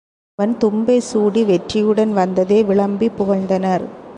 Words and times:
அவன் 0.39 0.57
தும்பை 0.57 0.97
சூடி 0.97 1.43
வெற்றியுடன் 1.43 2.13
வந்ததை 2.13 2.63
விளம்பிப் 2.63 3.17
புகழ்ந்தனர். 3.17 3.83